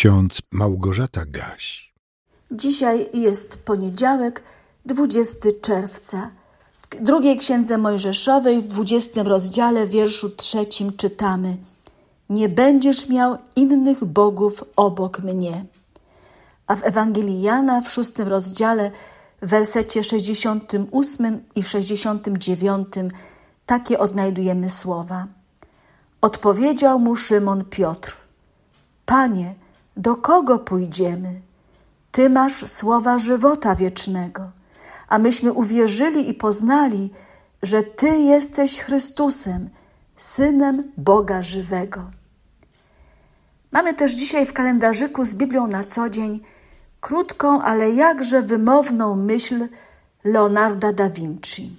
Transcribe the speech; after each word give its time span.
ksiądz 0.00 0.42
Małgorzata 0.52 1.24
Gaś. 1.26 1.92
Dzisiaj 2.52 3.08
jest 3.14 3.64
poniedziałek, 3.64 4.42
20 4.86 5.48
czerwca. 5.62 6.30
W 6.80 7.02
drugiej 7.02 7.36
księdze 7.36 7.78
Mojżeszowej, 7.78 8.62
w 8.62 8.66
20 8.66 9.22
rozdziale, 9.22 9.86
wierszu 9.86 10.30
trzecim 10.30 10.96
czytamy: 10.96 11.56
Nie 12.30 12.48
będziesz 12.48 13.08
miał 13.08 13.38
innych 13.56 14.04
bogów 14.04 14.64
obok 14.76 15.18
mnie. 15.18 15.64
A 16.66 16.76
w 16.76 16.84
Ewangelii 16.84 17.42
Jana, 17.42 17.80
w 17.80 17.90
szóstym 17.90 18.28
rozdziale, 18.28 18.90
w 19.42 19.48
wersecie 19.48 20.04
68 20.04 21.44
i 21.54 21.62
69, 21.62 22.86
takie 23.66 23.98
odnajdujemy 23.98 24.68
słowa. 24.68 25.26
Odpowiedział 26.20 26.98
mu 26.98 27.16
Szymon 27.16 27.64
Piotr: 27.64 28.16
Panie, 29.06 29.59
do 29.96 30.16
kogo 30.16 30.58
pójdziemy? 30.58 31.40
Ty 32.12 32.30
masz 32.30 32.68
słowa 32.68 33.18
żywota 33.18 33.74
wiecznego, 33.74 34.50
a 35.08 35.18
myśmy 35.18 35.52
uwierzyli 35.52 36.28
i 36.28 36.34
poznali, 36.34 37.10
że 37.62 37.82
Ty 37.82 38.08
jesteś 38.18 38.80
Chrystusem, 38.80 39.70
Synem 40.16 40.92
Boga 40.96 41.42
żywego. 41.42 42.10
Mamy 43.72 43.94
też 43.94 44.12
dzisiaj 44.12 44.46
w 44.46 44.52
kalendarzyku 44.52 45.24
z 45.24 45.34
Biblią 45.34 45.66
na 45.66 45.84
co 45.84 46.10
dzień 46.10 46.40
krótką, 47.00 47.62
ale 47.62 47.90
jakże 47.90 48.42
wymowną 48.42 49.16
myśl 49.16 49.68
Leonarda 50.24 50.92
da 50.92 51.10
Vinci, 51.10 51.76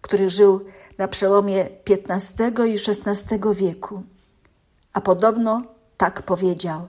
który 0.00 0.30
żył 0.30 0.64
na 0.98 1.08
przełomie 1.08 1.68
XV 1.90 2.66
i 2.66 2.74
XVI 2.74 3.38
wieku. 3.54 4.02
A 4.92 5.00
podobno 5.00 5.62
tak 5.96 6.22
powiedział: 6.22 6.88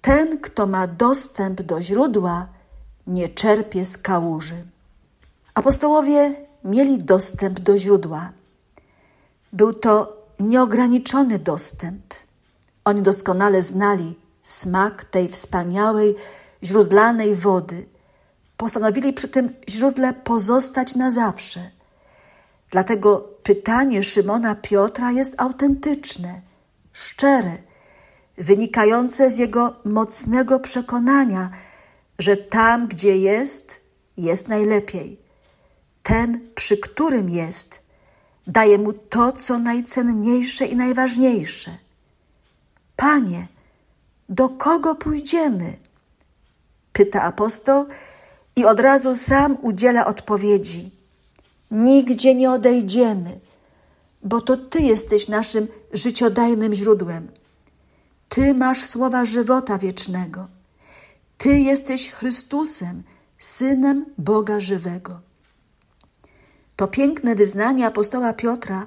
Ten, 0.00 0.38
kto 0.38 0.66
ma 0.66 0.86
dostęp 0.86 1.62
do 1.62 1.82
źródła, 1.82 2.46
nie 3.06 3.28
czerpie 3.28 3.84
z 3.84 3.98
kałuży. 3.98 4.64
Apostołowie 5.54 6.34
mieli 6.64 6.98
dostęp 6.98 7.60
do 7.60 7.78
źródła. 7.78 8.32
Był 9.52 9.74
to 9.74 10.16
nieograniczony 10.40 11.38
dostęp. 11.38 12.14
Oni 12.84 13.02
doskonale 13.02 13.62
znali 13.62 14.14
smak 14.42 15.04
tej 15.04 15.28
wspaniałej, 15.28 16.14
źródlanej 16.64 17.34
wody. 17.34 17.86
Postanowili 18.56 19.12
przy 19.12 19.28
tym 19.28 19.54
źródle 19.68 20.14
pozostać 20.14 20.96
na 20.96 21.10
zawsze. 21.10 21.70
Dlatego 22.70 23.18
pytanie 23.42 24.02
Szymona 24.02 24.54
Piotra 24.54 25.12
jest 25.12 25.40
autentyczne, 25.40 26.40
szczere, 26.92 27.58
wynikające 28.38 29.30
z 29.30 29.38
jego 29.38 29.76
mocnego 29.84 30.60
przekonania, 30.60 31.50
że 32.18 32.36
tam, 32.36 32.88
gdzie 32.88 33.18
jest, 33.18 33.80
jest 34.16 34.48
najlepiej. 34.48 35.18
Ten, 36.02 36.40
przy 36.54 36.76
którym 36.76 37.30
jest, 37.30 37.80
daje 38.46 38.78
mu 38.78 38.92
to, 38.92 39.32
co 39.32 39.58
najcenniejsze 39.58 40.66
i 40.66 40.76
najważniejsze. 40.76 41.78
Panie, 42.96 43.46
do 44.28 44.48
kogo 44.48 44.94
pójdziemy? 44.94 45.76
Pyta 46.92 47.22
apostoł 47.22 47.86
i 48.56 48.64
od 48.64 48.80
razu 48.80 49.14
sam 49.14 49.56
udziela 49.62 50.06
odpowiedzi. 50.06 50.90
Nigdzie 51.70 52.34
nie 52.34 52.50
odejdziemy, 52.50 53.40
bo 54.22 54.40
to 54.40 54.56
Ty 54.56 54.82
jesteś 54.82 55.28
naszym 55.28 55.68
życiodajnym 55.92 56.74
źródłem. 56.74 57.28
Ty 58.28 58.54
masz 58.54 58.84
słowa 58.84 59.24
żywota 59.24 59.78
wiecznego. 59.78 60.48
Ty 61.38 61.58
jesteś 61.58 62.10
Chrystusem, 62.10 63.02
Synem 63.38 64.06
Boga 64.18 64.60
żywego. 64.60 65.20
To 66.76 66.88
piękne 66.88 67.34
wyznanie 67.34 67.86
apostoła 67.86 68.32
Piotra 68.32 68.86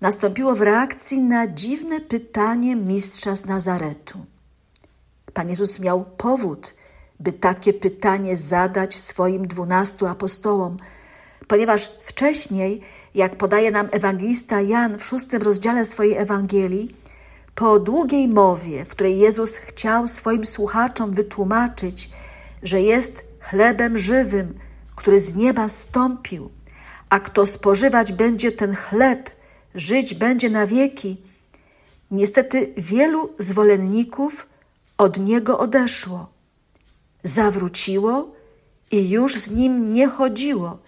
nastąpiło 0.00 0.54
w 0.54 0.60
reakcji 0.60 1.20
na 1.20 1.46
dziwne 1.46 2.00
pytanie 2.00 2.76
mistrza 2.76 3.36
z 3.36 3.46
Nazaretu. 3.46 4.18
Pan 5.32 5.48
Jezus 5.48 5.80
miał 5.80 6.04
powód, 6.04 6.74
by 7.20 7.32
takie 7.32 7.72
pytanie 7.72 8.36
zadać 8.36 8.96
swoim 8.96 9.46
dwunastu 9.48 10.06
apostołom, 10.06 10.76
ponieważ 11.48 11.90
wcześniej, 12.04 12.80
jak 13.14 13.36
podaje 13.36 13.70
nam 13.70 13.88
ewangelista 13.92 14.60
Jan 14.60 14.98
w 14.98 15.04
szóstym 15.04 15.42
rozdziale 15.42 15.84
swojej 15.84 16.16
Ewangelii, 16.16 16.94
po 17.60 17.78
długiej 17.78 18.28
mowie, 18.28 18.84
w 18.84 18.88
której 18.88 19.18
Jezus 19.18 19.56
chciał 19.56 20.08
swoim 20.08 20.44
słuchaczom 20.44 21.14
wytłumaczyć, 21.14 22.10
że 22.62 22.80
jest 22.80 23.24
chlebem 23.40 23.98
żywym, 23.98 24.58
który 24.96 25.20
z 25.20 25.34
nieba 25.34 25.68
stąpił, 25.68 26.50
a 27.08 27.20
kto 27.20 27.46
spożywać 27.46 28.12
będzie 28.12 28.52
ten 28.52 28.74
chleb, 28.74 29.30
żyć 29.74 30.14
będzie 30.14 30.50
na 30.50 30.66
wieki. 30.66 31.16
Niestety 32.10 32.74
wielu 32.76 33.32
zwolenników 33.38 34.46
od 34.98 35.18
niego 35.18 35.58
odeszło, 35.58 36.32
zawróciło 37.24 38.34
i 38.90 39.10
już 39.10 39.34
z 39.34 39.50
nim 39.50 39.92
nie 39.92 40.08
chodziło. 40.08 40.78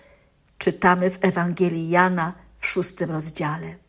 Czytamy 0.58 1.10
w 1.10 1.18
Ewangelii 1.20 1.90
Jana 1.90 2.32
w 2.60 2.66
szóstym 2.66 3.10
rozdziale. 3.10 3.81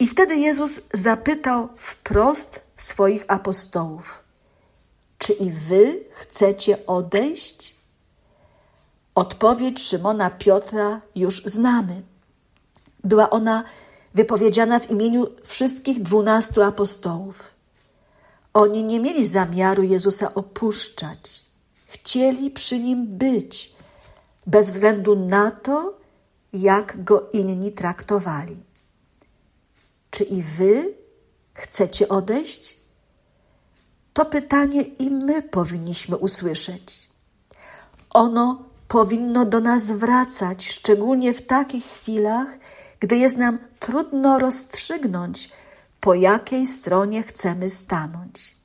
I 0.00 0.06
wtedy 0.06 0.36
Jezus 0.36 0.80
zapytał 0.94 1.68
wprost 1.76 2.60
swoich 2.76 3.24
apostołów: 3.28 4.24
Czy 5.18 5.32
i 5.32 5.50
wy 5.50 6.04
chcecie 6.12 6.86
odejść? 6.86 7.76
Odpowiedź 9.14 9.82
Szymona 9.82 10.30
Piotra 10.30 11.00
już 11.14 11.42
znamy. 11.44 12.02
Była 13.04 13.30
ona 13.30 13.64
wypowiedziana 14.14 14.80
w 14.80 14.90
imieniu 14.90 15.26
wszystkich 15.44 16.02
dwunastu 16.02 16.62
apostołów. 16.62 17.42
Oni 18.54 18.82
nie 18.84 19.00
mieli 19.00 19.26
zamiaru 19.26 19.82
Jezusa 19.82 20.34
opuszczać, 20.34 21.44
chcieli 21.84 22.50
przy 22.50 22.78
nim 22.78 23.06
być, 23.06 23.74
bez 24.46 24.70
względu 24.70 25.16
na 25.16 25.50
to, 25.50 25.98
jak 26.52 27.04
go 27.04 27.30
inni 27.32 27.72
traktowali. 27.72 28.69
Czy 30.10 30.24
i 30.24 30.42
wy 30.42 30.94
chcecie 31.54 32.08
odejść? 32.08 32.76
To 34.12 34.24
pytanie 34.24 34.82
i 34.82 35.10
my 35.10 35.42
powinniśmy 35.42 36.16
usłyszeć. 36.16 37.08
Ono 38.10 38.64
powinno 38.88 39.44
do 39.44 39.60
nas 39.60 39.86
wracać, 39.86 40.66
szczególnie 40.68 41.34
w 41.34 41.42
takich 41.42 41.84
chwilach, 41.84 42.58
gdy 43.00 43.16
jest 43.16 43.36
nam 43.36 43.58
trudno 43.80 44.38
rozstrzygnąć, 44.38 45.50
po 46.00 46.14
jakiej 46.14 46.66
stronie 46.66 47.22
chcemy 47.22 47.70
stanąć. 47.70 48.56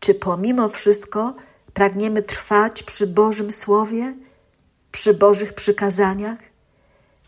Czy 0.00 0.14
pomimo 0.14 0.68
wszystko 0.68 1.34
pragniemy 1.74 2.22
trwać 2.22 2.82
przy 2.82 3.06
Bożym 3.06 3.50
Słowie, 3.50 4.14
przy 4.92 5.14
Bożych 5.14 5.54
przykazaniach? 5.54 6.38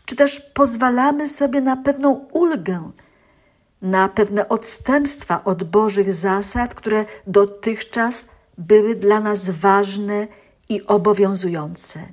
Czy 0.05 0.15
też 0.15 0.39
pozwalamy 0.39 1.27
sobie 1.27 1.61
na 1.61 1.77
pewną 1.77 2.13
ulgę, 2.31 2.91
na 3.81 4.09
pewne 4.09 4.49
odstępstwa 4.49 5.43
od 5.43 5.63
Bożych 5.63 6.15
zasad, 6.15 6.73
które 6.73 7.05
dotychczas 7.27 8.25
były 8.57 8.95
dla 8.95 9.19
nas 9.19 9.49
ważne 9.49 10.27
i 10.69 10.87
obowiązujące? 10.87 12.07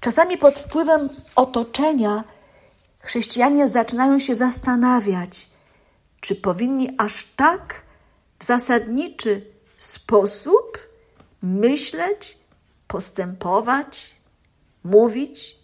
Czasami 0.00 0.38
pod 0.38 0.58
wpływem 0.58 1.08
otoczenia 1.36 2.24
chrześcijanie 3.00 3.68
zaczynają 3.68 4.18
się 4.18 4.34
zastanawiać, 4.34 5.50
czy 6.20 6.36
powinni 6.36 6.94
aż 6.98 7.24
tak 7.24 7.82
w 8.38 8.44
zasadniczy 8.44 9.46
sposób 9.78 10.78
myśleć, 11.42 12.38
postępować, 12.88 14.14
mówić. 14.84 15.56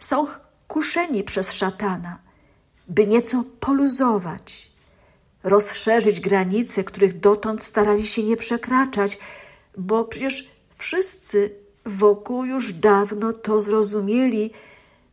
Są 0.00 0.26
kuszeni 0.68 1.24
przez 1.24 1.52
szatana, 1.52 2.18
by 2.90 3.06
nieco 3.06 3.44
poluzować, 3.60 4.70
rozszerzyć 5.42 6.20
granice, 6.20 6.84
których 6.84 7.20
dotąd 7.20 7.64
starali 7.64 8.06
się 8.06 8.22
nie 8.22 8.36
przekraczać, 8.36 9.18
bo 9.78 10.04
przecież 10.04 10.50
wszyscy 10.78 11.54
wokół 11.86 12.44
już 12.44 12.72
dawno 12.72 13.32
to 13.32 13.60
zrozumieli, 13.60 14.50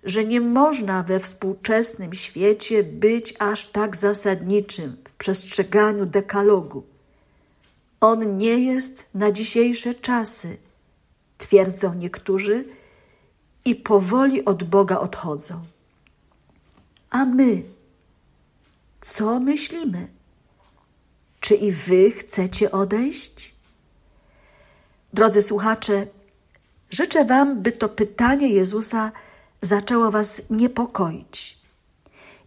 że 0.04 0.26
nie 0.26 0.42
można 0.42 1.04
we 1.04 1.20
współczesnym 1.20 2.14
świecie 2.14 2.84
być 2.84 3.34
aż 3.40 3.70
tak 3.70 3.96
zasadniczym 3.96 4.98
w 5.10 5.14
przestrzeganiu 5.14 6.06
dekalogu. 6.06 6.84
On 8.02 8.38
nie 8.38 8.60
jest 8.60 9.06
na 9.14 9.32
dzisiejsze 9.32 9.96
czasy, 9.96 10.58
twierdzą 11.38 11.94
niektórzy 11.94 12.66
i 13.66 13.76
powoli 13.76 14.46
od 14.46 14.64
Boga 14.64 15.00
odchodzą. 15.00 15.56
A 17.10 17.26
my, 17.26 17.64
co 19.02 19.40
myślimy? 19.40 20.08
Czy 21.40 21.56
i 21.56 21.72
wy 21.72 22.12
chcecie 22.12 22.72
odejść? 22.72 23.56
Drodzy 25.14 25.42
słuchacze, 25.42 26.08
życzę 26.90 27.26
wam, 27.26 27.62
by 27.62 27.72
to 27.72 27.90
pytanie 27.90 28.50
Jezusa 28.50 29.12
zaczęło 29.62 30.12
was 30.12 30.42
niepokoić. 30.50 31.58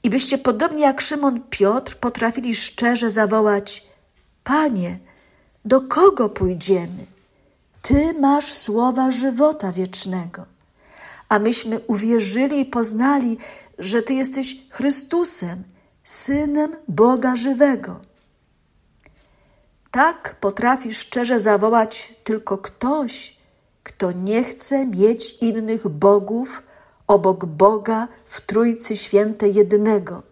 I 0.03 0.11
byście 0.11 0.39
podobnie 0.39 0.83
jak 0.83 1.01
Szymon 1.01 1.41
Piotr 1.51 1.97
potrafili 1.97 2.55
szczerze 2.55 3.11
zawołać: 3.11 3.87
Panie, 4.45 4.99
do 5.65 5.81
kogo 5.81 6.29
pójdziemy? 6.29 7.07
Ty 7.83 8.15
masz 8.21 8.53
słowa 8.53 9.11
żywota 9.11 9.73
wiecznego. 9.73 10.47
A 11.31 11.39
myśmy 11.39 11.81
uwierzyli 11.87 12.61
i 12.61 12.65
poznali, 12.65 13.39
że 13.79 14.03
Ty 14.03 14.15
jesteś 14.15 14.67
Chrystusem, 14.71 15.63
Synem 16.05 16.77
Boga 16.89 17.37
żywego. 17.37 18.01
Tak 19.91 20.37
potrafi 20.41 20.95
szczerze 20.95 21.41
zawołać 21.41 22.15
tylko 22.25 22.59
ktoś, 22.59 23.37
kto 23.83 24.13
nie 24.13 24.45
chce 24.45 24.87
mieć 24.87 25.39
innych 25.41 25.89
bogów 25.89 26.63
obok 27.07 27.45
Boga 27.45 28.09
w 28.25 28.41
Trójcy 28.41 28.97
Świętej 28.97 29.55
jednego, 29.55 30.23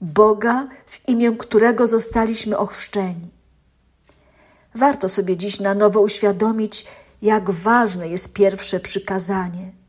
Boga, 0.00 0.68
w 0.86 1.08
imię 1.08 1.32
którego 1.38 1.88
zostaliśmy 1.88 2.58
ochrzczeni. 2.58 3.28
Warto 4.74 5.08
sobie 5.08 5.36
dziś 5.36 5.60
na 5.60 5.74
nowo 5.74 6.00
uświadomić, 6.00 6.86
jak 7.22 7.50
ważne 7.50 8.08
jest 8.08 8.32
pierwsze 8.32 8.80
przykazanie. 8.80 9.79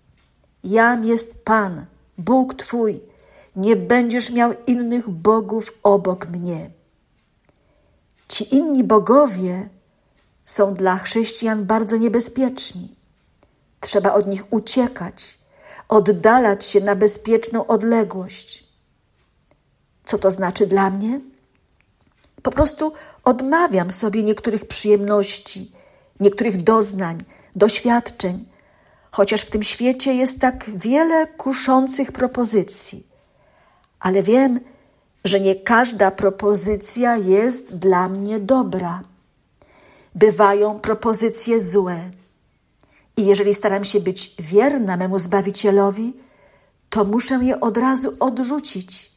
Jam 0.63 1.03
jest 1.03 1.45
Pan, 1.45 1.85
Bóg 2.17 2.53
Twój, 2.53 3.01
nie 3.55 3.75
będziesz 3.75 4.31
miał 4.31 4.53
innych 4.67 5.09
bogów 5.09 5.73
obok 5.83 6.29
mnie. 6.29 6.69
Ci 8.27 8.55
inni 8.55 8.83
bogowie 8.83 9.69
są 10.45 10.73
dla 10.73 10.97
chrześcijan 10.97 11.65
bardzo 11.65 11.97
niebezpieczni. 11.97 12.95
Trzeba 13.79 14.13
od 14.13 14.27
nich 14.27 14.53
uciekać, 14.53 15.39
oddalać 15.89 16.65
się 16.65 16.81
na 16.81 16.95
bezpieczną 16.95 17.67
odległość. 17.67 18.67
Co 20.05 20.17
to 20.17 20.31
znaczy 20.31 20.67
dla 20.67 20.89
mnie? 20.89 21.19
Po 22.43 22.51
prostu 22.51 22.93
odmawiam 23.23 23.91
sobie 23.91 24.23
niektórych 24.23 24.65
przyjemności, 24.65 25.71
niektórych 26.19 26.63
doznań, 26.63 27.17
doświadczeń, 27.55 28.45
chociaż 29.11 29.41
w 29.41 29.49
tym 29.49 29.63
świecie 29.63 30.13
jest 30.13 30.39
tak 30.39 30.69
wiele 30.75 31.27
kuszących 31.27 32.11
propozycji. 32.11 33.07
Ale 33.99 34.23
wiem, 34.23 34.59
że 35.25 35.39
nie 35.39 35.55
każda 35.55 36.11
propozycja 36.11 37.17
jest 37.17 37.75
dla 37.75 38.09
mnie 38.09 38.39
dobra. 38.39 39.01
Bywają 40.15 40.79
propozycje 40.79 41.59
złe. 41.59 42.11
I 43.17 43.25
jeżeli 43.25 43.53
staram 43.53 43.83
się 43.83 43.99
być 43.99 44.35
wierna 44.39 44.97
memu 44.97 45.19
Zbawicielowi, 45.19 46.13
to 46.89 47.05
muszę 47.05 47.39
je 47.41 47.59
od 47.59 47.77
razu 47.77 48.15
odrzucić, 48.19 49.11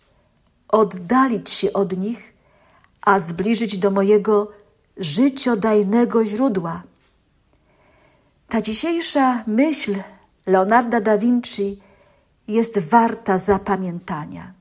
oddalić 0.69 1.51
się 1.51 1.73
od 1.73 1.99
nich 1.99 2.35
a 3.05 3.19
zbliżyć 3.19 3.79
do 3.79 3.91
mojego 3.91 4.51
życiodajnego 4.97 6.25
źródła. 6.25 6.83
Ta 8.55 8.61
dzisiejsza 8.61 9.45
myśl 9.47 9.95
Leonarda 10.47 11.01
da 11.01 11.19
Vinci 11.19 11.81
jest 12.49 12.79
warta 12.79 13.39
zapamiętania. 13.39 14.53